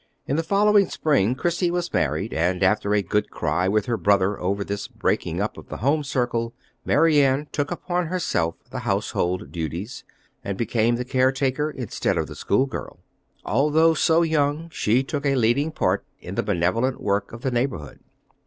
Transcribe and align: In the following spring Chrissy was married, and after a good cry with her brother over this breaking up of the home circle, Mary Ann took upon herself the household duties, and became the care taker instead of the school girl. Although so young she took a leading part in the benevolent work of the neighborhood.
In 0.25 0.35
the 0.35 0.41
following 0.41 0.89
spring 0.89 1.35
Chrissy 1.35 1.69
was 1.69 1.93
married, 1.93 2.33
and 2.33 2.63
after 2.63 2.95
a 2.95 3.03
good 3.03 3.29
cry 3.29 3.67
with 3.67 3.85
her 3.85 3.97
brother 3.97 4.39
over 4.39 4.63
this 4.63 4.87
breaking 4.87 5.39
up 5.39 5.59
of 5.59 5.69
the 5.69 5.77
home 5.77 6.03
circle, 6.03 6.55
Mary 6.83 7.21
Ann 7.21 7.47
took 7.51 7.69
upon 7.69 8.07
herself 8.07 8.55
the 8.71 8.79
household 8.79 9.51
duties, 9.51 10.03
and 10.43 10.57
became 10.57 10.95
the 10.95 11.05
care 11.05 11.31
taker 11.31 11.69
instead 11.69 12.17
of 12.17 12.25
the 12.25 12.33
school 12.35 12.65
girl. 12.65 12.97
Although 13.45 13.93
so 13.93 14.23
young 14.23 14.71
she 14.71 15.03
took 15.03 15.23
a 15.23 15.35
leading 15.35 15.69
part 15.69 16.03
in 16.19 16.33
the 16.33 16.41
benevolent 16.41 16.99
work 16.99 17.31
of 17.31 17.41
the 17.41 17.51
neighborhood. 17.51 17.99